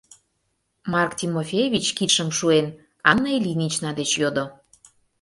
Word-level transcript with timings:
—Марк 0.91 1.11
Тимофеевич, 1.19 1.85
кидшым 1.97 2.29
шуен, 2.37 2.67
Анна 3.09 3.29
Ильинична 3.37 3.89
деч 3.99 4.09
йодо. 4.21 4.45